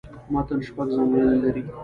[0.33, 1.63] متن شپږ ځانګړني لري.